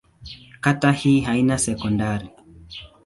[0.61, 2.29] Kata hii haina sekondari.